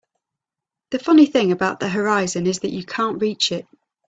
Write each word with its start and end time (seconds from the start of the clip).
The 0.89 0.97
funny 0.97 1.27
thing 1.27 1.51
about 1.51 1.79
the 1.79 1.87
horizon 1.87 2.47
is 2.47 2.57
that 2.61 2.71
you 2.71 2.83
can't 2.83 3.21
reach 3.21 3.51
it. 3.51 3.67